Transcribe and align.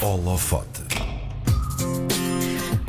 Holofote. 0.00 0.80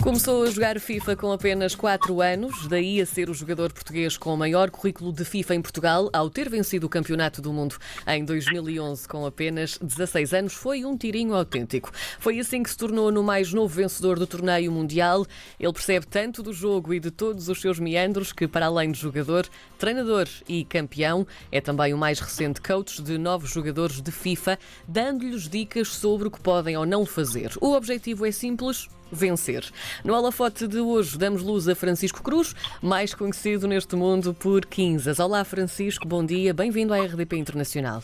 Começou 0.01 0.42
a 0.42 0.49
jogar 0.49 0.79
FIFA 0.79 1.15
com 1.15 1.31
apenas 1.31 1.75
4 1.75 2.22
anos, 2.22 2.67
daí 2.67 2.99
a 2.99 3.06
ser 3.06 3.30
o 3.30 3.35
jogador 3.35 3.72
português 3.72 4.17
com 4.17 4.33
o 4.33 4.38
maior 4.38 4.71
currículo 4.71 5.13
de 5.13 5.23
FIFA 5.23 5.55
em 5.55 5.62
Portugal, 5.62 6.09
ao 6.12 6.27
ter 6.27 6.49
vencido 6.49 6.88
o 6.88 6.89
Campeonato 6.89 7.39
do 7.39 7.54
Mundo 7.54 7.77
em 8.07 8.25
2011 8.25 9.07
com 9.07 9.27
apenas 9.27 9.77
16 9.77 10.33
anos, 10.33 10.53
foi 10.53 10.83
um 10.83 10.97
tirinho 10.97 11.35
autêntico. 11.35 11.91
Foi 12.19 12.39
assim 12.39 12.63
que 12.63 12.71
se 12.71 12.77
tornou 12.77 13.12
no 13.12 13.22
mais 13.22 13.53
novo 13.53 13.76
vencedor 13.76 14.17
do 14.17 14.26
torneio 14.26 14.72
mundial. 14.72 15.24
Ele 15.60 15.72
percebe 15.72 16.08
tanto 16.08 16.42
do 16.42 16.52
jogo 16.52 16.96
e 16.96 17.00
de 17.00 17.12
todos 17.12 17.48
os 17.48 17.62
seus 17.62 17.80
meandros 17.80 18.34
que, 18.34 18.48
para 18.48 18.66
além 18.66 18.92
de 18.92 19.00
jogador, 19.00 19.48
treinador 19.78 20.28
e 20.50 20.66
campeão, 20.66 21.28
é 21.52 21.62
também 21.62 21.94
o 21.94 21.98
mais 21.98 22.20
recente 22.20 22.60
coach 22.60 23.04
de 23.04 23.20
novos 23.20 23.52
jogadores 23.52 24.02
de 24.02 24.12
FIFA, 24.12 24.58
dando-lhes 24.88 25.48
dicas 25.48 25.90
sobre 25.90 26.28
o 26.28 26.32
que 26.32 26.40
podem 26.40 26.76
ou 26.76 26.88
não 26.88 27.06
fazer. 27.06 27.52
O 27.62 27.74
objetivo 27.74 28.26
é 28.26 28.32
simples, 28.32 28.90
vencer. 29.12 29.70
No 30.04 30.14
holofote 30.14 30.68
de 30.68 30.80
hoje 30.80 31.18
damos 31.18 31.44
luz 31.44 31.68
a 31.68 31.76
Francisco 31.76 32.24
Cruz, 32.24 32.56
mais 32.82 33.14
conhecido 33.14 33.68
neste 33.68 33.96
mundo 33.96 34.34
por 34.34 34.66
Quinzas. 34.66 35.20
Olá 35.20 35.44
Francisco, 35.44 36.08
bom 36.08 36.26
dia, 36.26 36.54
bem-vindo 36.54 36.94
à 36.94 37.00
RDP 37.00 37.38
Internacional. 37.38 38.02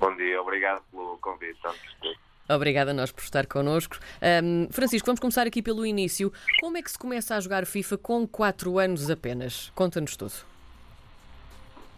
Bom 0.00 0.14
dia, 0.16 0.40
obrigado 0.40 0.82
pelo 0.90 1.18
convite. 1.18 1.58
Obrigada 2.48 2.92
a 2.92 2.94
nós 2.94 3.10
por 3.10 3.22
estar 3.22 3.46
connosco. 3.46 3.96
Ahm, 4.22 4.68
Francisco, 4.70 5.06
vamos 5.06 5.20
começar 5.20 5.46
aqui 5.46 5.60
pelo 5.60 5.84
início. 5.84 6.32
Como 6.60 6.76
é 6.76 6.82
que 6.82 6.90
se 6.90 6.98
começa 6.98 7.34
a 7.34 7.40
jogar 7.40 7.66
FIFA 7.66 7.98
com 7.98 8.26
4 8.26 8.78
anos 8.78 9.10
apenas? 9.10 9.72
Conta-nos 9.74 10.16
tudo. 10.16 10.34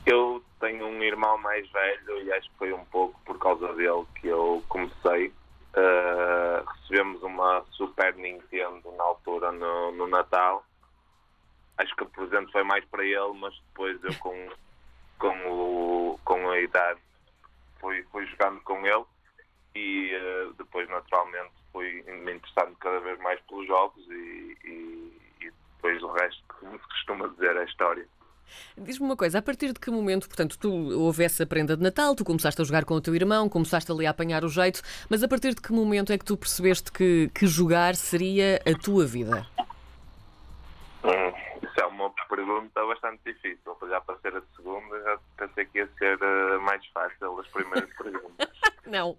Eu 0.07 0.43
tenho 0.59 0.87
um 0.87 1.03
irmão 1.03 1.37
mais 1.39 1.69
velho 1.71 2.23
e 2.25 2.33
acho 2.33 2.49
que 2.49 2.57
foi 2.57 2.73
um 2.73 2.85
pouco 2.87 3.21
por 3.27 3.39
causa 3.39 3.75
dele 3.75 4.05
que 4.21 4.29
eu 4.29 4.63
comecei. 4.69 5.33
Uh, 5.75 6.65
recebemos 6.65 7.23
uma 7.23 7.65
Super 7.73 8.15
Nintendo 8.17 8.91
na 8.93 9.05
altura 9.05 9.53
no, 9.53 9.93
no 9.93 10.07
Natal. 10.07 10.65
Acho 11.77 11.95
que 11.95 12.03
o 12.03 12.09
presente 12.09 12.51
foi 12.51 12.65
mais 12.65 12.85
para 12.87 13.05
ele, 13.05 13.33
mas 13.39 13.55
depois 13.69 14.03
eu 14.03 14.15
com, 14.19 14.49
com, 15.19 15.51
o, 15.51 16.21
com 16.25 16.51
a 16.51 16.59
idade 16.59 17.01
fui, 17.81 18.03
fui 18.11 18.27
jogando 18.27 18.61
com 18.63 18.85
ele 18.87 19.05
e 19.75 20.13
uh, 20.17 20.53
depois 20.55 20.89
naturalmente 20.89 21.53
fui 21.73 22.03
me 22.03 22.35
interessando 22.35 22.77
cada 22.77 22.99
vez 23.01 23.19
mais 23.21 23.41
pelos 23.43 23.67
jogos 23.67 24.05
e, 24.09 24.57
e, 24.65 25.21
e 25.43 25.51
depois 25.77 26.03
o 26.03 26.13
resto, 26.13 26.43
como 26.49 26.79
se 26.79 26.89
costuma 26.89 27.29
dizer, 27.29 27.57
é 27.57 27.65
história. 27.65 28.09
Diz-me 28.77 29.07
uma 29.07 29.17
coisa, 29.17 29.39
a 29.39 29.43
partir 29.43 29.73
de 29.73 29.81
que 29.81 29.91
momento, 29.91 30.29
portanto, 30.29 30.59
tu 30.59 30.71
houve 30.71 31.25
essa 31.25 31.47
prenda 31.47 31.77
de 31.77 31.83
Natal, 31.83 32.15
tu 32.15 32.25
começaste 32.25 32.61
a 32.61 32.65
jogar 32.65 32.85
com 32.85 32.95
o 32.95 33.01
teu 33.01 33.15
irmão, 33.15 33.49
começaste 33.49 33.91
ali 33.91 34.07
a 34.07 34.11
apanhar 34.11 34.45
o 34.45 34.49
jeito, 34.49 34.83
mas 35.09 35.23
a 35.23 35.29
partir 35.29 35.55
de 35.55 35.61
que 35.61 35.73
momento 35.73 36.13
é 36.13 36.19
que 36.19 36.25
tu 36.25 36.37
percebeste 36.37 36.93
que, 36.93 37.31
que 37.35 37.47
jogar 37.47 37.95
seria 37.95 38.61
a 38.67 38.79
tua 38.79 39.07
vida? 39.07 39.47
Hum, 41.05 41.33
isso 41.63 41.81
é 41.81 41.87
uma 41.87 42.11
pergunta 42.29 42.85
bastante 42.87 43.21
difícil. 43.25 43.77
Já 43.89 44.01
para 44.01 44.19
ser 44.19 44.37
a 44.37 44.43
segunda, 44.57 45.01
já 45.03 45.19
pensei 45.37 45.65
que 45.67 45.79
ia 45.79 45.89
ser 45.99 46.19
eh, 46.21 46.59
mais 46.59 46.85
fácil 46.87 47.39
as 47.39 47.47
primeiras 47.49 47.91
perguntas. 47.97 48.49
Não. 48.87 49.17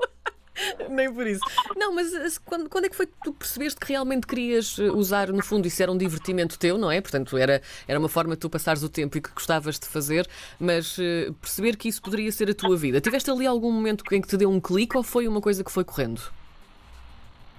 Nem 1.00 1.14
por 1.14 1.26
isso. 1.26 1.46
Não, 1.78 1.96
mas 1.96 2.14
eh, 2.14 2.42
quando, 2.44 2.70
quando 2.70 2.86
é 2.86 2.90
que 2.90 2.96
foi 2.96 3.06
que 3.06 3.14
tu 3.24 3.32
percebeste 3.32 3.80
que 3.80 3.88
realmente 3.88 4.28
querias 4.28 4.78
eh, 4.78 4.92
usar, 4.92 5.30
no 5.30 5.42
fundo, 5.42 5.66
isso 5.66 5.82
era 5.82 5.90
um 5.90 5.98
divertimento 5.98 6.60
teu, 6.60 6.78
não 6.78 6.92
é? 6.92 7.00
Portanto, 7.00 7.38
era, 7.38 7.62
era 7.88 7.98
uma 7.98 8.10
forma 8.10 8.34
de 8.34 8.40
tu 8.42 8.50
passares 8.50 8.84
o 8.84 8.90
tempo 8.90 9.18
e 9.18 9.22
que 9.22 9.32
gostavas 9.32 9.80
de 9.80 9.88
fazer, 9.88 10.28
mas 10.60 10.98
eh, 11.00 11.32
perceber 11.40 11.78
que 11.78 11.88
isso 11.88 12.02
poderia 12.02 12.30
ser 12.34 12.50
a 12.50 12.54
tua 12.54 12.76
vida. 12.76 13.00
Tiveste 13.00 13.32
ali 13.32 13.48
algum 13.48 13.72
momento 13.72 14.04
em 14.14 14.22
que 14.22 14.28
te 14.28 14.36
deu 14.36 14.50
um 14.50 14.60
clique 14.60 14.98
ou 14.98 15.04
foi 15.04 15.26
uma 15.26 15.40
coisa 15.40 15.64
que 15.64 15.72
foi 15.72 15.86
correndo? 15.86 16.22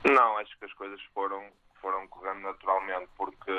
Não, 0.04 0.36
acho 0.36 0.58
que 0.58 0.64
as 0.66 0.72
coisas 0.74 1.00
foram, 1.14 1.42
foram 1.80 2.06
correndo 2.08 2.40
naturalmente, 2.40 3.08
porque 3.16 3.52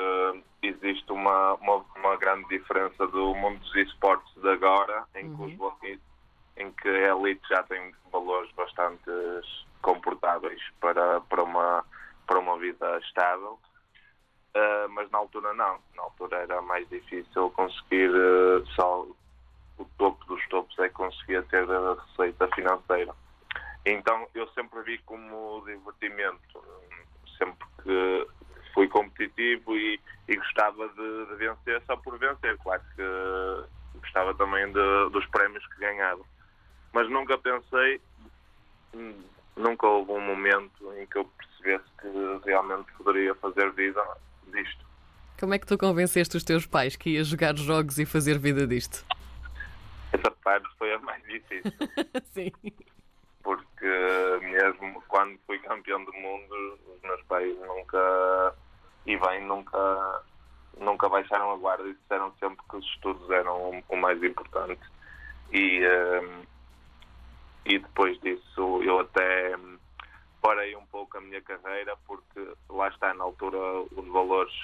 existe 0.62 1.10
uma, 1.10 1.54
uma, 1.54 1.84
uma 1.96 2.16
grande 2.16 2.46
diferença 2.48 3.04
do 3.08 3.34
mundo 3.34 3.58
dos 3.58 3.74
esportes 3.74 4.32
de 4.40 4.48
agora, 4.48 5.04
em 5.16 5.34
que, 5.34 5.42
os, 5.42 5.54
vo- 5.54 5.76
em 6.56 6.70
que 6.70 6.88
a 6.88 7.16
elite 7.16 7.42
já 7.48 7.64
tem 7.64 7.92
valores 8.12 8.50
bastante 8.52 9.10
comportáveis 9.80 10.60
para, 10.80 11.20
para, 11.22 11.42
uma, 11.42 11.84
para 12.26 12.38
uma 12.38 12.56
vida 12.56 12.98
estável. 12.98 13.58
Uh, 14.54 14.88
mas 14.90 15.10
na 15.10 15.18
altura 15.18 15.52
não. 15.54 15.78
Na 15.96 16.02
altura 16.02 16.36
era 16.36 16.61
mais 16.72 16.88
difícil 16.88 17.50
conseguir 17.50 18.10
uh, 18.10 18.66
só 18.68 19.02
o 19.76 19.84
topo 19.98 20.24
dos 20.24 20.42
topos 20.48 20.78
é 20.78 20.88
que 20.88 20.94
conseguia 20.94 21.42
ter 21.42 21.70
a 21.70 21.94
receita 21.94 22.48
financeira. 22.54 23.14
Então 23.84 24.26
eu 24.34 24.48
sempre 24.54 24.80
vi 24.82 24.96
como 24.98 25.62
divertimento, 25.66 26.64
sempre 27.36 27.66
que 27.82 28.26
fui 28.72 28.88
competitivo 28.88 29.76
e, 29.76 30.00
e 30.28 30.36
gostava 30.36 30.88
de, 30.88 31.26
de 31.26 31.34
vencer 31.34 31.82
só 31.86 31.94
por 31.96 32.18
vencer. 32.18 32.56
Claro 32.56 32.80
que 32.96 33.98
gostava 34.00 34.34
também 34.34 34.66
de- 34.72 35.10
dos 35.10 35.26
prémios 35.26 35.66
que 35.66 35.80
ganhava. 35.80 36.22
Mas 36.94 37.06
nunca 37.10 37.36
pensei, 37.36 38.00
nunca 39.56 39.86
houve 39.86 40.12
um 40.12 40.20
momento 40.20 40.90
em 40.94 41.06
que 41.06 41.18
eu 41.18 41.24
percebesse 41.36 41.90
que 42.00 42.46
realmente 42.46 42.90
poderia 42.92 43.34
fazer 43.34 43.70
vida 43.72 44.02
disto. 44.46 44.91
Como 45.42 45.54
é 45.54 45.58
que 45.58 45.66
tu 45.66 45.76
convenceste 45.76 46.36
os 46.36 46.44
teus 46.44 46.66
pais 46.66 46.94
que 46.94 47.10
ias 47.10 47.26
jogar 47.26 47.56
jogos 47.56 47.98
e 47.98 48.06
fazer 48.06 48.38
vida 48.38 48.64
disto? 48.64 49.04
Essa 50.12 50.30
parte 50.30 50.68
foi 50.78 50.94
a 50.94 51.00
mais 51.00 51.20
difícil. 51.24 51.72
Sim. 52.30 52.52
porque 53.42 54.38
mesmo 54.40 55.02
quando 55.08 55.36
fui 55.44 55.58
campeão 55.58 56.04
do 56.04 56.12
mundo, 56.12 56.78
os 56.94 57.02
meus 57.02 57.20
pais 57.24 57.58
nunca, 57.58 58.54
e 59.04 59.16
bem, 59.16 59.44
nunca, 59.44 60.22
nunca 60.78 61.08
baixaram 61.08 61.50
a 61.50 61.56
guarda 61.56 61.88
e 61.88 61.94
disseram 61.94 62.32
sempre 62.38 62.64
que 62.70 62.76
os 62.76 62.86
estudos 62.86 63.28
eram 63.28 63.82
o 63.88 63.96
mais 63.96 64.22
importante. 64.22 64.82
E, 65.50 65.82
ehm, 65.82 66.44
e 67.66 67.80
depois 67.80 68.16
disso 68.20 68.80
eu 68.84 69.00
até 69.00 69.56
hum, 69.56 69.76
parei 70.40 70.76
um 70.76 70.86
pouco 70.86 71.18
a 71.18 71.20
minha 71.20 71.42
carreira 71.42 71.96
porque 72.06 72.48
lá 72.70 72.86
está, 72.86 73.12
na 73.12 73.24
altura 73.24 73.58
os 73.90 74.06
valores 74.06 74.54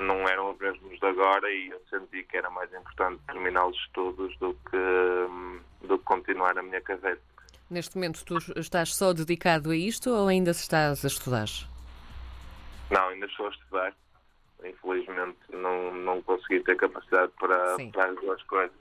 não 0.00 0.26
eram 0.26 0.50
os 0.50 0.58
mesmos 0.58 0.98
de 0.98 1.06
agora 1.06 1.50
e 1.50 1.68
eu 1.68 1.80
senti 1.90 2.22
que 2.24 2.36
era 2.36 2.50
mais 2.50 2.72
importante 2.72 3.22
terminar 3.26 3.66
os 3.66 3.76
estudos 3.76 4.36
do 4.38 4.54
que, 4.68 4.76
hum, 4.76 5.60
do 5.82 5.98
que 5.98 6.04
continuar 6.04 6.58
a 6.58 6.62
minha 6.62 6.80
carreira. 6.80 7.20
Neste 7.68 7.94
momento, 7.96 8.24
tu 8.24 8.38
estás 8.58 8.94
só 8.94 9.12
dedicado 9.12 9.70
a 9.70 9.76
isto 9.76 10.10
ou 10.10 10.26
ainda 10.26 10.50
estás 10.50 11.04
a 11.04 11.08
estudar? 11.08 11.46
Não, 12.90 13.08
ainda 13.08 13.26
estou 13.26 13.46
a 13.46 13.50
estudar. 13.50 13.94
Infelizmente 14.64 15.38
não, 15.50 15.94
não 15.94 16.22
consegui 16.22 16.60
ter 16.64 16.76
capacidade 16.76 17.32
para, 17.38 17.76
Sim. 17.76 17.90
para 17.92 18.10
as 18.10 18.16
duas 18.16 18.42
coisas. 18.44 18.76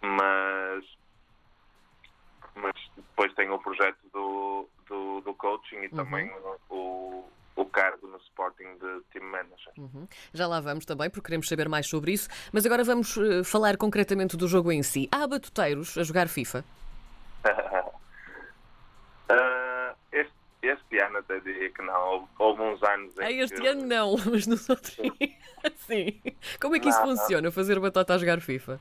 Mas, 0.00 0.84
mas 2.54 2.74
depois 2.96 3.34
tenho 3.34 3.54
o 3.54 3.58
projeto 3.58 3.98
do, 4.12 4.68
do, 4.86 5.20
do 5.22 5.34
coaching 5.34 5.82
e 5.82 5.88
também 5.88 6.30
Sporting 8.58 8.78
de 8.78 9.00
Team 9.12 9.24
Manager. 9.30 10.08
Já 10.32 10.46
lá 10.46 10.60
vamos 10.60 10.84
também, 10.84 11.08
porque 11.08 11.26
queremos 11.26 11.48
saber 11.48 11.68
mais 11.68 11.86
sobre 11.88 12.12
isso. 12.12 12.28
Mas 12.52 12.66
agora 12.66 12.82
vamos 12.84 13.16
eh, 13.16 13.44
falar 13.44 13.76
concretamente 13.76 14.36
do 14.36 14.48
jogo 14.48 14.72
em 14.72 14.82
si. 14.82 15.08
Há 15.12 15.26
batuteiros 15.26 15.96
a 15.96 16.02
jogar 16.02 16.28
FIFA? 16.28 16.64
Ah, 19.28 19.94
este, 20.12 20.32
este 20.62 20.98
ano 21.00 21.18
até 21.18 21.38
diria 21.40 21.70
que 21.70 21.82
não. 21.82 22.00
Houve, 22.08 22.26
houve 22.38 22.62
uns 22.62 22.82
anos 22.82 23.18
em 23.18 23.24
Ah, 23.24 23.32
este 23.32 23.60
que... 23.60 23.66
ano 23.66 23.86
não, 23.86 24.16
mas 24.30 24.46
nos 24.46 24.68
outros. 24.68 24.96
Sim. 25.86 26.20
Como 26.60 26.76
é 26.76 26.80
que 26.80 26.88
isso 26.88 27.00
Não, 27.00 27.08
não. 27.08 27.16
funciona, 27.16 27.50
fazer 27.50 27.78
batota 27.80 28.14
a 28.14 28.18
jogar 28.18 28.40
FIFA? 28.40 28.80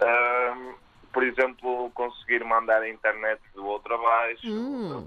Ahm, 0.00 0.74
por 1.12 1.22
exemplo, 1.22 1.90
conseguir 1.94 2.42
mandar 2.44 2.80
a 2.82 2.88
internet 2.88 3.40
do 3.54 3.64
outro 3.66 3.94
abaixo, 3.94 4.46
Hum. 4.48 5.04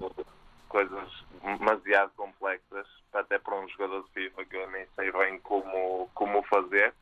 Coisas 0.74 1.08
demasiado 1.40 2.10
complexas, 2.16 2.84
até 3.12 3.38
para 3.38 3.54
um 3.54 3.68
jogador 3.68 4.02
de 4.02 4.10
FIFA 4.10 4.44
que 4.44 4.56
eu 4.56 4.68
nem 4.72 4.84
sei 4.96 5.12
bem 5.12 5.38
como, 5.38 6.10
como 6.14 6.42
fazer, 6.42 6.92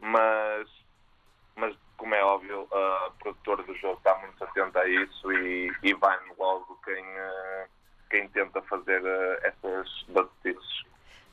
mas, 0.00 0.68
mas 1.54 1.76
como 1.96 2.12
é 2.12 2.24
óbvio, 2.24 2.66
a 2.72 3.12
produtora 3.20 3.62
do 3.62 3.74
jogo 3.76 3.98
está 3.98 4.18
muito 4.18 4.42
atenta 4.42 4.80
a 4.80 4.88
isso 4.88 5.32
e, 5.32 5.72
e 5.84 5.94
vai 5.94 6.18
logo 6.36 6.76
quem, 6.84 7.04
eh, 7.04 7.68
quem 8.10 8.28
tenta 8.30 8.60
fazer 8.62 9.00
eh, 9.04 9.40
essas 9.44 10.04
batutices. 10.08 10.87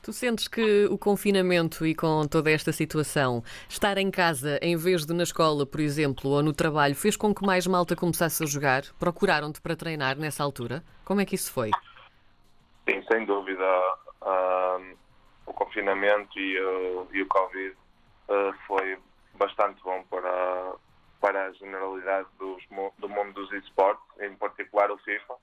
Tu 0.06 0.12
sentes 0.12 0.46
que 0.46 0.84
o 0.86 0.96
confinamento 0.96 1.84
e 1.84 1.92
com 1.92 2.28
toda 2.28 2.48
esta 2.48 2.70
situação, 2.70 3.42
estar 3.68 3.98
em 3.98 4.08
casa 4.08 4.56
em 4.62 4.76
vez 4.76 5.04
de 5.04 5.12
na 5.12 5.24
escola, 5.24 5.66
por 5.66 5.80
exemplo, 5.80 6.30
ou 6.30 6.44
no 6.44 6.52
trabalho, 6.52 6.94
fez 6.94 7.16
com 7.16 7.34
que 7.34 7.44
mais 7.44 7.66
malta 7.66 7.96
começasse 7.96 8.40
a 8.40 8.46
jogar? 8.46 8.82
Procuraram-te 9.00 9.60
para 9.60 9.74
treinar 9.74 10.16
nessa 10.16 10.44
altura? 10.44 10.84
Como 11.04 11.20
é 11.20 11.24
que 11.26 11.34
isso 11.34 11.52
foi? 11.52 11.72
Sim, 12.88 13.02
sem 13.10 13.26
dúvida. 13.26 13.64
ahm, 14.22 14.94
o 15.44 15.52
confinamento 15.52 16.38
e, 16.38 16.60
o- 16.60 17.08
e 17.12 17.22
o 17.22 17.26
Covid 17.26 17.74
ah, 18.28 18.52
foi 18.68 18.96
bastante 19.34 19.82
bom 19.82 20.04
para, 20.08 20.74
para 21.20 21.46
a 21.46 21.52
generalidade 21.52 22.28
dos 22.38 22.62
do 22.96 23.08
mundo 23.08 23.32
dos 23.32 23.52
esportes, 23.54 24.04
em 24.20 24.36
particular 24.36 24.88
o 24.92 24.98
FIFA, 24.98 25.34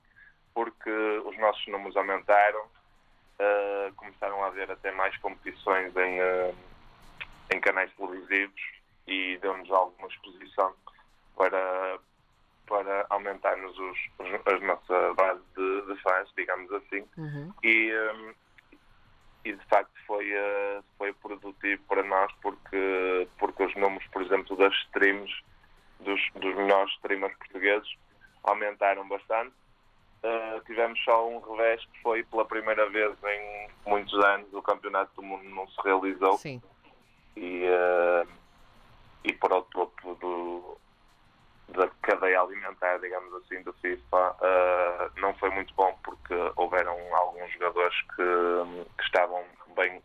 porque 0.54 0.90
os 1.26 1.36
nossos 1.38 1.66
números 1.66 1.94
aumentaram, 1.98 2.62
uh, 3.40 3.94
começaram 3.94 4.42
a 4.42 4.48
haver 4.48 4.70
até 4.70 4.90
mais 4.92 5.16
competições 5.18 5.94
em, 5.96 6.20
uh, 6.20 6.54
em 7.52 7.60
canais 7.60 7.90
televisivos 7.96 8.60
e 9.06 9.38
deu-nos 9.38 9.70
alguma 9.70 10.08
exposição 10.08 10.72
para, 11.36 11.98
para 12.66 13.06
aumentarmos 13.10 13.78
os, 13.78 13.98
os, 14.18 14.46
a 14.46 14.58
nossa 14.60 15.14
base 15.14 15.42
de, 15.56 15.82
de 15.86 16.02
fãs, 16.02 16.32
digamos 16.36 16.72
assim. 16.72 17.06
Uhum. 17.16 17.52
E, 17.62 17.92
um, 17.92 18.34
e 19.44 19.52
de 19.52 19.64
facto 19.66 19.92
foi, 20.06 20.32
uh, 20.32 20.84
foi 20.96 21.12
produtivo 21.14 21.82
para 21.88 22.02
nós 22.02 22.32
porque, 22.40 23.28
porque 23.38 23.64
os 23.64 23.74
números, 23.76 24.06
por 24.08 24.22
exemplo, 24.22 24.56
das 24.56 24.72
streams 24.86 25.32
dos, 26.00 26.20
dos 26.34 26.54
melhores 26.56 26.92
streamers 26.94 27.36
portugueses 27.36 27.88
aumentaram 28.42 29.06
bastante. 29.08 29.54
Uh, 30.24 30.58
tivemos 30.64 30.98
só 31.04 31.28
um 31.28 31.38
revés 31.38 31.84
que 31.84 32.00
foi 32.00 32.24
pela 32.24 32.46
primeira 32.46 32.88
vez 32.88 33.14
em 33.24 33.68
muitos 33.84 34.14
anos 34.24 34.50
o 34.54 34.62
Campeonato 34.62 35.10
do 35.16 35.22
Mundo 35.22 35.44
não 35.50 35.68
se 35.68 35.76
realizou. 35.84 36.38
Sim. 36.38 36.62
E, 37.36 37.64
uh, 37.66 38.26
e 39.22 39.32
para 39.34 39.58
o 39.58 39.62
topo 39.62 40.14
do, 40.14 40.78
da 41.68 41.88
cadeia 42.02 42.40
alimentar, 42.40 42.98
digamos 42.98 43.32
assim, 43.34 43.62
do 43.62 43.72
FIFA, 43.74 44.36
uh, 44.40 45.20
não 45.20 45.34
foi 45.34 45.50
muito 45.50 45.74
bom 45.74 45.96
porque 46.02 46.34
houveram 46.56 46.96
alguns 47.14 47.52
jogadores 47.52 48.00
que, 48.16 48.94
que 48.96 49.04
estavam 49.04 49.42
bem, 49.74 50.02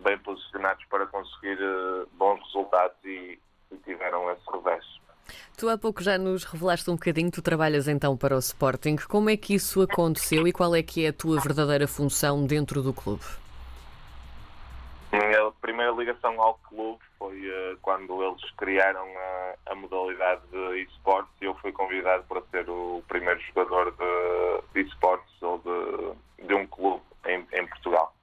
bem 0.00 0.18
posicionados 0.18 0.84
para 0.86 1.06
conseguir 1.06 1.58
uh, 1.60 2.06
bons 2.12 2.42
resultados 2.44 2.96
e, 3.04 3.38
e, 3.70 3.76
tiveram 3.78 4.30
esse 4.30 4.50
revés. 4.50 4.84
Há 5.68 5.76
pouco 5.76 6.02
já 6.02 6.16
nos 6.16 6.44
revelaste 6.44 6.90
um 6.90 6.94
bocadinho, 6.94 7.30
tu 7.30 7.42
trabalhas 7.42 7.88
então 7.88 8.16
para 8.16 8.34
o 8.34 8.38
Sporting. 8.38 8.96
Como 9.08 9.28
é 9.28 9.36
que 9.36 9.54
isso 9.54 9.82
aconteceu 9.82 10.46
e 10.48 10.52
qual 10.52 10.74
é 10.74 10.82
que 10.82 11.04
é 11.04 11.08
a 11.08 11.12
tua 11.12 11.40
verdadeira 11.40 11.86
função 11.86 12.46
dentro 12.46 12.82
do 12.82 12.92
clube? 12.92 13.24
Minha 15.12 15.50
primeira 15.60 15.92
ligação 15.92 16.40
ao 16.40 16.54
clube 16.68 17.00
foi 17.18 17.38
uh, 17.48 17.78
quando 17.82 18.22
eles 18.22 18.50
criaram 18.52 19.06
a, 19.06 19.72
a 19.72 19.74
modalidade 19.74 20.42
de 20.50 20.82
esportes 20.82 21.32
e 21.40 21.44
eu 21.44 21.54
fui 21.56 21.72
convidado 21.72 22.24
para 22.24 22.42
ser 22.50 22.68
o 22.68 23.02
primeiro 23.08 23.40
jogador 23.40 23.92
de, 23.92 24.62
de 24.74 24.88
esportes 24.88 25.42
ou 25.42 25.58
de, 25.58 26.46
de 26.46 26.54
um 26.54 26.66
clube 26.66 27.02
em, 27.26 27.46
em 27.52 27.66
Portugal. 27.66 28.14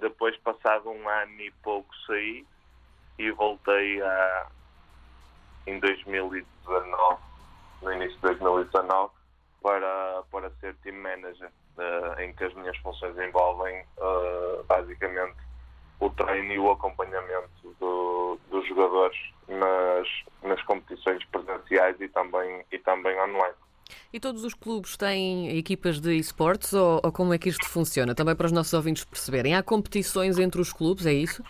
Depois, 0.00 0.36
passado 0.38 0.90
um 0.90 1.08
ano 1.08 1.40
e 1.40 1.50
pouco, 1.62 1.94
saí 2.06 2.46
e 3.18 3.30
voltei 3.30 4.00
a, 4.02 4.46
em 5.66 5.78
2019, 5.80 7.20
no 7.82 7.92
início 7.92 8.14
de 8.14 8.22
2019, 8.22 9.12
para, 9.62 10.22
para 10.30 10.50
ser 10.60 10.74
team 10.76 10.96
manager 10.96 11.50
uh, 11.78 12.20
em 12.20 12.32
que 12.32 12.44
as 12.44 12.54
minhas 12.54 12.76
funções 12.78 13.16
envolvem 13.18 13.84
uh, 13.98 14.64
basicamente 14.64 15.36
o 15.98 16.10
treino 16.10 16.52
e 16.52 16.58
o 16.58 16.70
acompanhamento 16.70 17.74
do, 17.80 18.38
dos 18.50 18.66
jogadores 18.68 19.16
nas, 19.48 20.08
nas 20.42 20.62
competições 20.62 21.24
presenciais 21.26 22.00
e 22.00 22.08
também, 22.08 22.64
e 22.70 22.78
também 22.78 23.18
online. 23.20 23.54
E 24.12 24.20
todos 24.20 24.44
os 24.44 24.54
clubes 24.54 24.96
têm 24.96 25.56
equipas 25.56 26.00
de 26.00 26.16
esportes 26.16 26.72
ou, 26.72 27.00
ou, 27.02 27.12
como 27.12 27.32
é 27.32 27.38
que 27.38 27.48
isto 27.48 27.68
funciona? 27.68 28.14
Também 28.14 28.34
para 28.34 28.46
os 28.46 28.52
nossos 28.52 28.72
ouvintes 28.72 29.04
perceberem. 29.04 29.54
Há 29.54 29.62
competições 29.62 30.38
entre 30.38 30.60
os 30.60 30.72
clubes, 30.72 31.06
é 31.06 31.12
isso? 31.12 31.42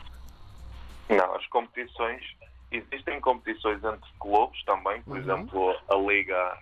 Não, 1.09 1.35
as 1.35 1.47
competições. 1.47 2.23
Existem 2.71 3.21
competições 3.21 3.83
entre 3.85 4.11
clubes 4.19 4.63
também, 4.65 5.01
por 5.03 5.17
uhum. 5.17 5.23
exemplo, 5.23 5.77
a 5.89 5.95
Liga 5.97 6.59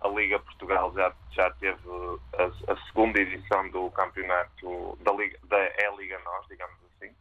a 0.00 0.08
Liga 0.08 0.38
Portugal 0.38 0.92
já, 0.94 1.12
já 1.32 1.50
teve 1.54 1.80
a, 2.38 2.72
a 2.72 2.76
segunda 2.86 3.20
edição 3.20 3.68
do 3.70 3.90
campeonato 3.90 4.96
da 5.02 5.12
Liga, 5.12 5.38
da 5.44 5.58
E-Liga 5.58 6.20
Nós, 6.24 6.46
digamos 6.48 6.76
assim, 6.94 7.12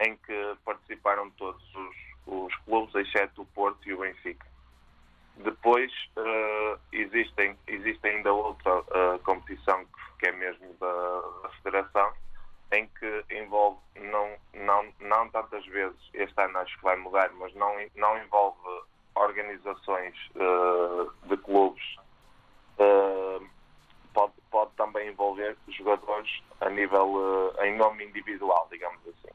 em 0.00 0.16
que 0.18 0.56
participaram 0.64 1.30
todos 1.30 1.62
os, 1.74 1.96
os 2.26 2.54
clubes, 2.64 2.94
exceto 2.94 3.42
o 3.42 3.46
Porto 3.46 3.88
e 3.88 3.94
o 3.94 4.00
Benfica. 4.00 4.46
Depois 5.38 5.92
uh, 6.16 6.78
existem, 6.92 7.58
existe 7.66 8.06
ainda 8.06 8.32
outra 8.32 8.78
uh, 8.78 9.18
competição 9.24 9.84
que 10.18 10.28
é 10.28 10.32
mesmo 10.32 10.72
da, 10.74 11.20
da, 11.42 11.48
Federação, 11.62 12.12
em 12.74 12.86
que 12.88 13.24
envolve, 13.30 13.78
não, 13.96 14.36
não, 14.52 14.92
não 15.00 15.28
tantas 15.30 15.64
vezes, 15.66 15.98
este 16.12 16.40
ano 16.40 16.58
acho 16.58 16.76
que 16.76 16.82
vai 16.82 16.96
mudar, 16.96 17.30
mas 17.34 17.54
não, 17.54 17.74
não 17.94 18.18
envolve 18.18 18.58
organizações 19.14 20.14
uh, 20.34 21.10
de 21.28 21.36
clubes 21.36 21.82
uh, 22.78 23.46
pode, 24.12 24.32
pode 24.50 24.72
também 24.72 25.08
envolver 25.08 25.56
jogadores 25.68 26.42
a 26.60 26.68
nível, 26.68 27.14
uh, 27.14 27.62
em 27.62 27.76
nome 27.76 28.04
individual, 28.04 28.66
digamos 28.70 29.00
assim. 29.06 29.34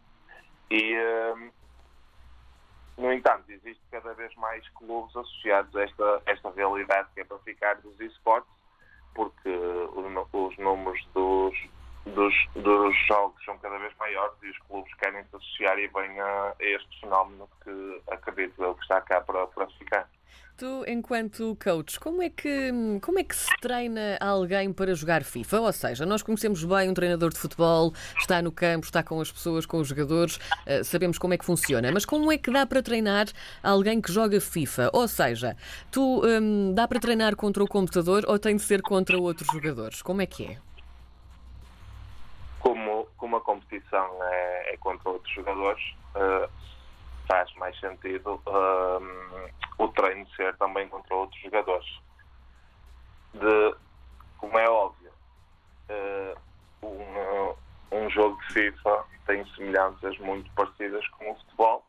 E, 0.71 0.93
no 2.95 3.11
entanto, 3.11 3.49
existe 3.49 3.81
cada 3.89 4.13
vez 4.13 4.35
mais 4.35 4.67
clubes 4.69 5.15
associados 5.15 5.75
a 5.75 5.83
esta, 5.83 6.21
esta 6.27 6.51
realidade 6.51 7.09
que 7.15 7.21
é 7.21 7.23
para 7.23 7.39
ficar 7.39 7.75
dos 7.77 7.99
esportes, 7.99 8.51
porque 9.15 9.49
os, 9.49 10.05
os 10.31 10.57
números 10.59 11.03
dos, 11.13 11.28
dos, 12.09 12.33
dos, 12.55 12.95
jogos 13.07 13.43
são 13.43 13.57
cada 13.59 13.77
vez 13.77 13.93
maiores 13.97 14.35
e 14.43 14.49
os 14.49 14.57
clubes 14.59 14.93
querem 14.95 15.23
se 15.23 15.35
associar 15.35 15.77
e 15.79 15.87
bem 15.87 16.19
a, 16.19 16.53
a 16.59 16.63
este 16.63 16.99
fenómeno 17.01 17.49
que 17.63 18.01
acredito 18.11 18.61
eu 18.63 18.75
que 18.75 18.81
está 18.81 19.01
cá 19.01 19.21
para, 19.21 19.47
para 19.47 19.67
ficar. 19.71 20.07
Tu, 20.59 20.83
enquanto 20.89 21.57
coach, 21.63 21.97
como 22.01 22.21
é, 22.21 22.29
que, 22.29 22.69
como 23.01 23.17
é 23.17 23.23
que 23.23 23.33
se 23.33 23.49
treina 23.61 24.17
alguém 24.19 24.73
para 24.73 24.93
jogar 24.93 25.23
FIFA? 25.23 25.61
Ou 25.61 25.71
seja, 25.71 26.05
nós 26.05 26.21
conhecemos 26.21 26.65
bem 26.65 26.89
um 26.89 26.93
treinador 26.93 27.29
de 27.29 27.39
futebol, 27.39 27.93
está 28.17 28.41
no 28.41 28.51
campo, 28.51 28.85
está 28.85 29.01
com 29.01 29.21
as 29.21 29.31
pessoas, 29.31 29.65
com 29.65 29.77
os 29.77 29.87
jogadores, 29.87 30.35
uh, 30.35 30.83
sabemos 30.83 31.17
como 31.17 31.33
é 31.33 31.37
que 31.37 31.45
funciona, 31.45 31.89
mas 31.93 32.03
como 32.03 32.29
é 32.29 32.37
que 32.37 32.51
dá 32.51 32.65
para 32.65 32.83
treinar 32.83 33.27
alguém 33.63 34.01
que 34.01 34.11
joga 34.11 34.41
FIFA? 34.41 34.89
Ou 34.91 35.07
seja, 35.07 35.55
tu 35.89 36.25
um, 36.25 36.73
dá 36.73 36.85
para 36.89 36.99
treinar 36.99 37.37
contra 37.37 37.63
o 37.63 37.67
computador 37.67 38.25
ou 38.27 38.37
tem 38.37 38.57
de 38.57 38.61
ser 38.61 38.81
contra 38.81 39.17
outros 39.17 39.47
jogadores? 39.53 40.01
Como 40.01 40.21
é 40.21 40.25
que 40.25 40.43
é? 40.43 40.68
Como, 42.59 43.07
como 43.17 43.37
a 43.37 43.41
competição 43.41 44.23
é, 44.23 44.73
é 44.73 44.77
contra 44.77 45.09
outros 45.09 45.33
jogadores, 45.33 45.83
uh, 46.15 46.49
faz 47.27 47.53
mais 47.55 47.79
sentido 47.79 48.41
um, 48.47 49.83
o 49.83 49.87
treino 49.89 50.27
ser 50.35 50.55
também 50.57 50.87
contra 50.89 51.15
outros 51.15 51.41
jogadores. 51.41 51.87
De, 53.33 53.75
como 54.39 54.57
é 54.57 54.67
óbvio, 54.69 55.11
uh, 55.89 56.85
um, 56.85 57.97
um 57.97 58.09
jogo 58.09 58.39
de 58.41 58.53
FIFA 58.53 59.05
tem 59.25 59.45
semelhanças 59.53 60.17
muito 60.17 60.49
parecidas 60.51 61.07
com 61.09 61.31
o 61.31 61.35
futebol, 61.35 61.85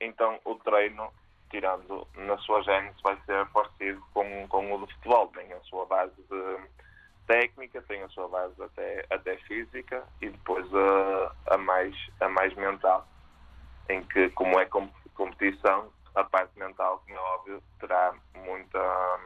então 0.00 0.38
o 0.44 0.54
treino, 0.56 1.12
tirando 1.50 2.06
na 2.14 2.38
sua 2.38 2.62
gênese, 2.62 2.96
vai 3.02 3.18
ser 3.26 3.44
parecido 3.46 4.00
com, 4.12 4.46
com 4.48 4.72
o 4.72 4.78
do 4.78 4.86
futebol. 4.86 5.26
Tem 5.28 5.52
a 5.52 5.60
sua 5.62 5.86
base 5.86 6.14
de 6.30 6.58
técnica, 7.26 7.82
tem 7.82 8.02
a 8.02 8.08
sua 8.08 8.28
base 8.28 8.62
até, 8.62 9.06
até 9.10 9.36
física 9.38 10.04
e 10.20 10.28
depois 10.28 10.66
a, 10.74 11.54
a, 11.54 11.58
mais, 11.58 11.94
a 12.20 12.28
mais 12.28 12.54
mental 12.54 13.06
em 13.88 14.02
que, 14.04 14.30
como 14.30 14.58
é 14.58 14.66
competição, 15.14 15.92
a 16.14 16.24
parte 16.24 16.58
mental, 16.58 17.02
como 17.06 17.18
é 17.18 17.20
óbvio, 17.20 17.62
terá 17.80 18.14
muita, 18.34 19.20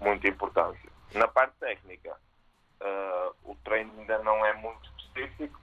muita 0.00 0.28
importância. 0.28 0.90
Na 1.14 1.28
parte 1.28 1.54
técnica, 1.58 2.16
uh, 2.80 3.34
o 3.44 3.54
treino 3.64 3.92
ainda 3.98 4.18
não 4.20 4.44
é 4.44 4.52
muito 4.54 4.90
específico, 4.98 5.60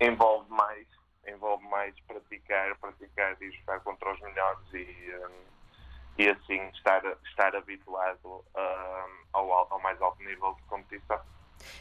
envolve 0.00 0.50
mais, 0.50 0.86
envolve 1.26 1.66
mais 1.68 1.98
praticar, 2.00 2.76
praticar 2.76 3.36
e 3.40 3.50
jogar 3.52 3.80
contra 3.80 4.12
os 4.12 4.20
melhores 4.20 4.72
e, 4.72 5.14
um, 5.26 5.57
e 6.18 6.28
assim 6.28 6.60
estar, 6.74 7.02
estar 7.24 7.54
habituado 7.54 8.44
ao, 9.32 9.52
ao 9.72 9.80
mais 9.80 10.00
alto 10.02 10.22
nível 10.22 10.54
de 10.54 10.62
competição. 10.62 11.20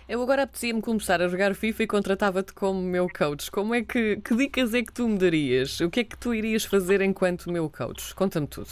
Eu 0.08 0.22
agora 0.22 0.44
apetecia-me 0.44 0.82
começar 0.82 1.22
a 1.22 1.28
jogar 1.28 1.54
FIFA 1.54 1.84
e 1.84 1.88
contratava-te 1.88 2.54
como 2.54 2.82
meu 2.82 3.08
coach. 3.10 3.52
Como 3.52 3.76
é 3.76 3.84
que, 3.84 4.18
que 4.18 4.36
dicas 4.36 4.74
é 4.74 4.82
que 4.82 4.94
tu 4.94 5.08
me 5.08 5.18
darias? 5.18 5.80
O 5.82 5.90
que 5.90 6.02
é 6.02 6.04
que 6.04 6.18
tu 6.18 6.34
irias 6.34 6.66
fazer 6.66 7.02
enquanto 7.02 7.52
meu 7.52 7.70
coach? 7.70 8.16
Conta-me 8.16 8.48
tudo. 8.48 8.70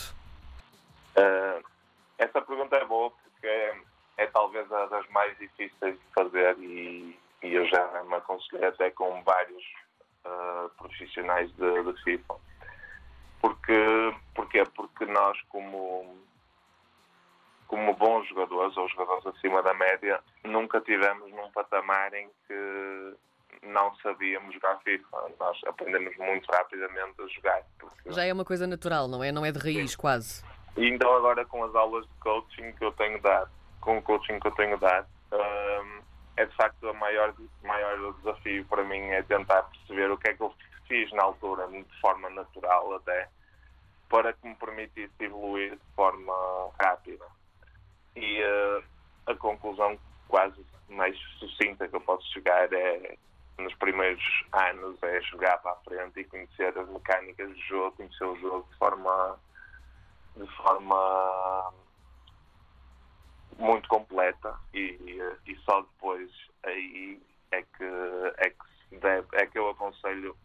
Uh, 1.18 1.64
essa 2.18 2.42
pergunta 2.42 2.76
é 2.78 2.86
boa 2.86 3.12
porque 3.12 3.48
é, 3.48 3.76
é, 4.18 4.28
talvez 4.28 4.72
a 4.72 4.86
das 4.88 5.08
mais 5.10 5.38
difíceis 5.38 5.96
de 5.96 6.06
fazer 6.14 6.58
e, 6.60 7.18
e 7.44 7.54
eu 7.54 7.66
já 7.68 8.04
me 8.04 8.16
aconselhei 8.16 8.68
até 8.68 8.90
com 8.92 9.22
vários 9.24 9.64
uh, 10.26 10.70
profissionais 10.78 11.52
de, 11.56 11.84
de 11.84 12.04
FIFA. 12.04 12.36
Porque, 13.46 14.16
porquê? 14.34 14.64
Porque 14.76 15.06
nós, 15.06 15.40
como 15.50 16.18
como 17.68 17.94
bons 17.94 18.28
jogadores 18.28 18.76
ou 18.76 18.90
jogadores 18.90 19.26
acima 19.28 19.62
da 19.62 19.74
média, 19.76 20.20
nunca 20.44 20.82
tivemos 20.82 21.32
num 21.32 21.52
patamar 21.52 22.12
em 22.16 22.28
que 22.48 23.14
não 23.64 23.94
sabíamos 23.98 24.52
jogar 24.56 24.80
FIFA. 24.80 25.18
Nós 25.40 25.60
aprendemos 25.68 26.16
muito 26.18 26.52
rapidamente 26.52 27.22
a 27.22 27.28
jogar. 27.28 27.62
Já 28.08 28.26
é 28.26 28.34
uma 28.34 28.46
coisa 28.46 28.66
natural, 28.66 29.08
não 29.08 29.24
é? 29.24 29.32
Não 29.32 29.46
é 29.46 29.52
de 29.52 29.60
raiz, 29.60 29.92
Sim. 29.92 29.98
quase. 29.98 30.44
E 30.76 30.88
então 30.88 31.16
agora 31.16 31.46
com 31.46 31.64
as 31.64 31.76
aulas 31.76 32.04
de 32.08 32.14
coaching 32.22 32.72
que 32.72 32.84
eu 32.84 32.92
tenho 32.94 33.22
dado 33.22 33.52
com 33.80 34.00
o 34.00 34.02
coaching 34.02 34.40
que 34.40 34.48
eu 34.48 34.52
tenho 34.54 34.78
dado, 34.80 35.08
um, 35.32 36.02
é 36.38 36.46
de 36.46 36.56
facto 36.56 36.90
o 36.90 36.94
maior, 36.96 37.32
maior 37.64 38.14
desafio 38.16 38.66
para 38.66 38.84
mim 38.84 39.02
é 39.10 39.22
tentar 39.22 39.62
perceber 39.64 40.10
o 40.10 40.18
que 40.18 40.30
é 40.30 40.34
que 40.34 40.42
eu 40.42 40.52
fiz 40.88 41.12
na 41.14 41.24
altura, 41.24 41.68
de 41.68 41.84
forma 42.00 42.30
natural 42.30 42.96
até, 42.96 43.30
para 44.10 44.34
que 44.34 44.48
me 44.48 44.56
permitisse 44.56 45.14
evoluir 45.20 45.72
de 45.72 45.96
forma 45.96 46.34
rápida. 46.80 47.26
E 48.16 48.42
uh, 48.42 48.84
a 49.28 49.36
conclusão 49.36 49.98
quase 50.28 50.66
mais 50.90 51.18
sucinta 51.40 51.88
que 51.88 51.96
eu 51.96 52.02
posso 52.02 52.26
chegar 52.32 52.72
é 52.74 53.18
nos 53.58 53.74
primeiros 53.76 54.24
anos 54.52 55.02
é 55.04 55.22
jogar 55.22 55.58
para 55.60 55.72
a 55.72 55.76
frente 55.78 56.20
e 56.20 56.26
conhecer 56.26 56.78
as 56.78 56.90
mecânicas 56.90 57.50
do 57.50 57.62
jogo, 57.62 57.96
conhecer 57.96 58.26
o 58.26 58.36
jogo 58.38 58.68
de 58.70 58.78
forma 58.78 59.40
de 60.36 60.48
forma 60.58 61.74
muito 63.58 63.88
completa 63.88 64.60
e, 64.74 64.98
e 65.48 65.56
só 65.64 65.82
depois 65.82 66.30
aí 66.64 67.22
é 67.52 67.62
que 67.62 67.84
é 68.38 68.50
que 68.50 68.98
deve, 68.98 69.28
é 69.34 69.46
que 69.46 69.58
eu 69.58 69.70
aconselho 69.70 70.36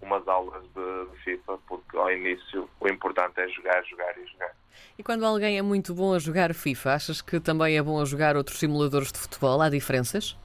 umas 0.00 0.26
aulas 0.28 0.62
de, 0.74 1.10
de, 1.10 1.16
FIFA, 1.24 1.58
porque 1.66 1.96
ao 1.96 2.10
início 2.10 2.68
o 2.80 2.88
importante 2.88 3.40
é 3.40 3.48
jogar, 3.48 3.82
jogar 3.84 4.16
e 4.18 4.26
jogar. 4.26 4.54
E 4.98 5.02
quando 5.02 5.24
alguém 5.24 5.58
é 5.58 5.62
muito 5.62 5.94
bom 5.94 6.14
a 6.14 6.18
jogar 6.18 6.54
FIFA, 6.54 6.94
achas 6.94 7.22
que 7.22 7.40
também 7.40 7.76
é 7.76 7.82
bom 7.82 8.00
a 8.00 8.04
jogar 8.04 8.36
outros 8.36 8.58
simuladores 8.58 9.10
de 9.10 9.18
futebol? 9.18 9.60
Há 9.60 9.68
diferenças? 9.68 10.36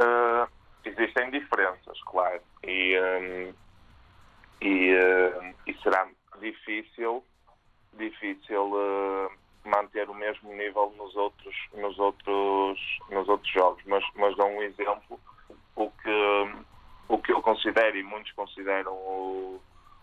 Uh, 0.00 0.48
existem 0.84 1.30
diferenças, 1.30 2.00
claro. 2.06 2.40
E, 2.64 2.98
um, 2.98 3.54
e, 4.62 4.94
uh, 4.94 5.54
e 5.66 5.74
será 5.82 6.08
difícil, 6.40 7.22
difícil 7.98 8.72
uh, 8.72 9.30
manter 9.64 10.08
o 10.08 10.14
mesmo 10.14 10.52
nível 10.54 10.92
nos 10.96 11.14
outros, 11.14 11.54
nos 11.74 11.98
outros, 11.98 12.98
nos 13.10 13.28
outros 13.28 13.52
jogos. 13.52 13.82
Mas, 13.86 14.04
mas 14.14 14.34
dou 14.36 14.48
um 14.48 14.62
exemplo, 14.62 15.20
o 15.76 15.90
que, 15.90 16.48
o 17.10 17.18
que 17.18 17.32
eu 17.32 17.42
considero 17.42 17.96
e 17.96 18.04
muitos 18.04 18.30
consideram 18.32 18.92
o, 18.92 19.60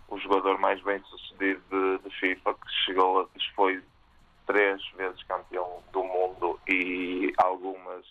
o 0.09 0.19
jogador 0.19 0.59
mais 0.59 0.81
bem 0.83 1.01
sucedido 1.03 1.61
de, 1.69 2.03
de 2.03 2.19
FIFA, 2.19 2.53
que 2.53 2.69
chegou, 2.85 3.29
foi 3.55 3.81
três 4.45 4.85
vezes 4.91 5.23
campeão 5.23 5.81
do 5.93 6.03
mundo 6.03 6.59
e 6.67 7.33
algumas, 7.37 8.05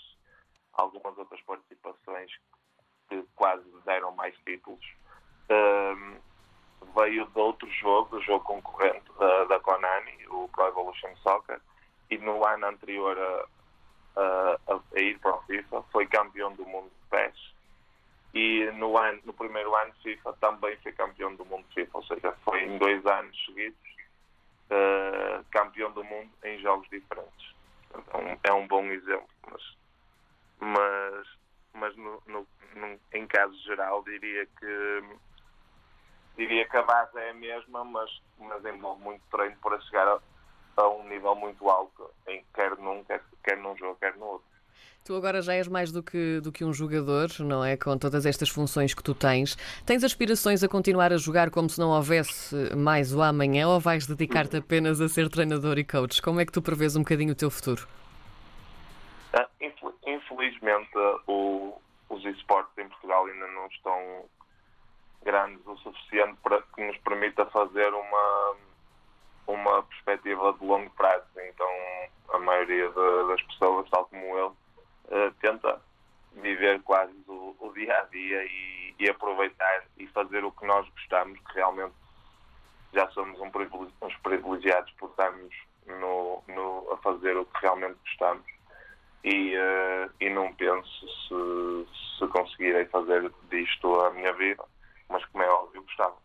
algumas 0.72 1.16
outras 1.18 1.40
participações 1.42 2.30
que 3.10 3.22
quase 3.34 3.64
deram 3.84 4.12
mais 4.12 4.34
títulos. 4.46 4.84
Um, 5.50 6.16
veio 6.98 7.26
de 7.26 7.38
outro 7.38 7.70
jogo, 7.70 8.16
do 8.16 8.22
jogo 8.22 8.44
concorrente 8.44 9.04
da, 9.18 9.44
da 9.44 9.60
Konami, 9.60 10.26
o 10.28 10.48
Pro 10.48 10.68
Evolution 10.68 11.14
Soccer, 11.16 11.60
e 12.10 12.16
no 12.16 12.42
ano 12.46 12.66
anterior 12.66 13.18
a, 14.16 14.58
a, 14.68 14.80
a 14.94 15.00
ir 15.00 15.18
para 15.18 15.36
o 15.36 15.42
FIFA 15.42 15.82
foi 15.92 16.06
campeão 16.06 16.54
do 16.54 16.64
mundo 16.64 16.88
de 16.88 17.10
PES 17.10 17.55
e 18.36 18.70
no, 18.72 18.98
ano, 18.98 19.18
no 19.24 19.32
primeiro 19.32 19.74
ano 19.74 19.92
de 19.94 20.02
FIFA 20.02 20.34
também 20.34 20.76
foi 20.82 20.92
campeão 20.92 21.34
do 21.34 21.44
mundo 21.46 21.66
de 21.68 21.74
FIFA, 21.74 21.96
ou 21.96 22.04
seja, 22.04 22.32
foi 22.44 22.64
em 22.64 22.76
dois 22.76 23.04
anos 23.06 23.44
seguidos 23.46 23.78
uh, 24.70 25.42
campeão 25.50 25.90
do 25.92 26.04
mundo 26.04 26.30
em 26.44 26.58
jogos 26.58 26.86
diferentes. 26.90 27.54
Então 27.96 28.38
é 28.44 28.52
um 28.52 28.66
bom 28.66 28.84
exemplo, 28.84 29.26
mas, 29.50 29.76
mas, 30.60 31.26
mas 31.72 31.96
no, 31.96 32.22
no, 32.26 32.46
no, 32.74 33.00
em 33.14 33.26
caso 33.26 33.56
geral 33.62 34.04
diria 34.04 34.44
que 34.44 35.02
diria 36.36 36.68
que 36.68 36.76
a 36.76 36.82
base 36.82 37.18
é 37.18 37.30
a 37.30 37.34
mesma, 37.34 37.84
mas, 37.84 38.22
mas 38.38 38.62
envolve 38.66 39.02
muito 39.02 39.22
treino 39.30 39.56
para 39.62 39.80
chegar 39.80 40.06
a, 40.06 40.20
a 40.76 40.88
um 40.90 41.08
nível 41.08 41.34
muito 41.34 41.70
alto, 41.70 42.10
em, 42.26 42.44
quer 42.54 42.76
num, 42.76 43.02
quer, 43.04 43.24
quer 43.42 43.56
num 43.56 43.74
jogo, 43.78 43.96
quer 43.98 44.14
no 44.16 44.26
outro. 44.26 44.55
Tu 45.06 45.14
agora 45.14 45.40
já 45.40 45.54
és 45.54 45.68
mais 45.68 45.92
do 45.92 46.02
que, 46.02 46.40
do 46.40 46.50
que 46.50 46.64
um 46.64 46.73
jogador, 46.73 47.28
não 47.38 47.64
é? 47.64 47.76
Com 47.76 47.97
todas 47.97 48.26
estas 48.26 48.49
funções 48.49 48.92
que 48.92 49.04
tu 49.04 49.14
tens. 49.14 49.56
Tens 49.87 50.02
aspirações 50.02 50.64
a 50.64 50.68
continuar 50.68 51.12
a 51.12 51.16
jogar 51.16 51.49
como 51.49 51.71
se 51.71 51.78
não 51.78 51.90
houvesse 51.90 52.75
mais 52.75 53.14
o 53.14 53.23
amanhã 53.23 53.68
ou 53.68 53.78
vais 53.78 54.04
dedicar-te 54.04 54.56
apenas 54.56 55.00
a 55.00 55.09
ser 55.09 55.28
treinador 55.28 55.78
e 55.78 55.85
coach? 55.85 56.21
Como 56.21 56.40
é 56.40 56.45
que 56.45 56.50
tu 56.50 56.61
prevês 56.61 56.97
um 56.97 57.02
bocadinho 57.02 57.30
o 57.33 57.37
teu 57.37 57.52
futuro? 57.52 57.87
Ah, 59.33 59.49
infelizmente, 60.04 60.90
o, 61.28 61.80
os 62.09 62.25
esportes 62.25 62.76
em 62.76 62.88
Portugal 62.88 63.26
ainda 63.26 63.47
não 63.47 63.66
estão 63.68 64.25
grandes 65.25 65.64
o 65.66 65.76
suficiente 65.76 66.37
para 66.42 66.61
que 66.62 66.85
nos 66.85 66.97
permita 66.99 67.47
fazer 67.47 67.95
uma, 67.95 68.56
uma 69.47 69.83
perspectiva 69.85 70.52
de 70.52 70.64
longo 70.64 70.90
prazo. 70.90 71.26
Então, 71.49 71.68
a 72.33 72.38
maioria 72.38 72.88
de, 72.88 73.28
das 73.28 73.42
pessoas, 73.42 73.88
tal 73.90 74.06
como 74.06 74.25
eu, 74.37 74.56
uh, 75.06 75.32
tenta 75.40 75.80
viver 76.34 76.80
quase 76.82 77.14
o, 77.26 77.56
o, 77.58 77.72
dia 77.72 77.98
a 77.98 78.02
dia 78.04 78.44
e, 78.44 78.94
e, 78.98 79.08
aproveitar 79.08 79.84
e 79.96 80.06
fazer 80.08 80.44
o 80.44 80.52
que 80.52 80.66
nós 80.66 80.88
gostamos, 80.90 81.38
que 81.40 81.54
realmente 81.54 81.94
já 82.92 83.08
somos 83.10 83.40
um 83.40 83.50
privilegi 83.50 83.92
uns 84.02 84.16
privilegiados 84.18 84.92
por 84.92 85.10
estarmos 85.10 85.54
no, 85.86 86.42
no, 86.48 86.92
a 86.92 86.96
fazer 86.98 87.36
o 87.36 87.46
que 87.46 87.60
realmente 87.62 87.96
gostamos. 88.04 88.44
E, 89.25 89.56
uh, 89.56 90.12
e 90.20 90.30
não 90.30 90.52
penso 90.54 91.08
se, 91.08 92.18
se 92.18 92.28
conseguirei 92.28 92.84
fazer 92.86 93.32
disto 93.50 94.00
a 94.00 94.10
minha 94.12 94.32
vida, 94.34 94.62
mas 95.08 95.25
como 95.26 95.42
é 95.42 95.48
óbvio, 95.48 95.82
gostava. 95.82 96.16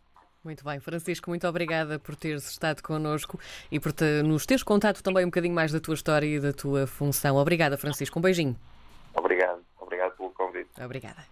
Muito 0.43 0.63
bem, 0.63 0.79
Francisco, 0.79 1.29
muito 1.29 1.47
obrigada 1.47 1.99
por 1.99 2.15
teres 2.15 2.49
estado 2.49 2.81
connosco 2.81 3.39
e 3.71 3.79
por 3.79 3.91
te, 3.91 4.23
nos 4.23 4.43
teres 4.45 4.63
contado 4.63 5.01
também 5.03 5.23
um 5.23 5.27
bocadinho 5.27 5.53
mais 5.53 5.71
da 5.71 5.79
tua 5.79 5.93
história 5.93 6.25
e 6.25 6.39
da 6.39 6.51
tua 6.51 6.87
função. 6.87 7.37
Obrigada, 7.37 7.77
Francisco. 7.77 8.17
Um 8.17 8.21
beijinho. 8.23 8.55
Obrigado. 9.13 9.63
Obrigado 9.79 10.17
pelo 10.17 10.31
convite. 10.31 10.70
Obrigada. 10.85 11.25